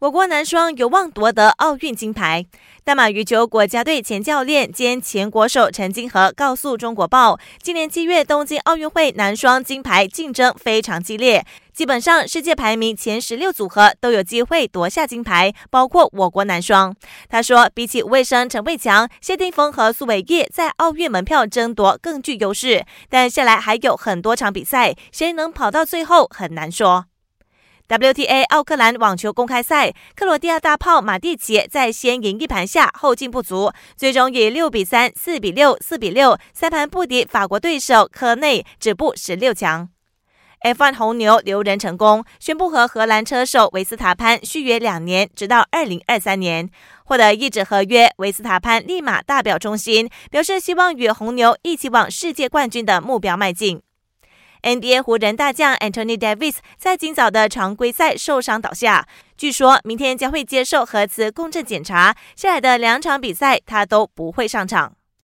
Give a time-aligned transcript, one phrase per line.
[0.00, 2.46] 我国男双有望夺得奥运金牌。
[2.84, 16.94] 大马羽球国家队前教练兼前国手陈金河告诉中国报，今年七月东京奥运会男双金牌竞争非常激烈，基本上世界排名前十六组合都有机会夺下金牌，包括我国男双。
[17.28, 27.06] 他说，比起吴卫生、陈伟强、谢霆锋和苏伟业在奥运门票争夺更具优势，但下来还有很多场比赛，谁能跑到最后很难说。
[27.88, 39.88] WTA 奥克兰网球公开赛，克罗地亚大炮马蒂奇在先赢一盘下后劲不足，最终以六比三、四比六、四比六三盘不敌法国对手科内，止步十六强。
[40.60, 46.68] F1 红牛留人成功，宣布和荷兰车手维斯塔潘续约两年，直到二零二三年，
[47.04, 48.10] 获得一纸合约。
[48.18, 53.80] 维斯塔潘立马大表忠心，表示希望与红牛一起往世界冠军的目标迈进。
[54.62, 64.97] NBA 湖人大将 Anthony Davis 在今早的常规赛受伤倒下，据说明天将会接受核磁共振检查，下来的两场比赛他都不会上场。